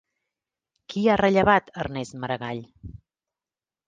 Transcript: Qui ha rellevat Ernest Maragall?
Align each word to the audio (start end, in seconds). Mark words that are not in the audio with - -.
Qui 0.93 1.03
ha 1.11 1.17
rellevat 1.21 1.69
Ernest 1.83 2.17
Maragall? 2.23 2.63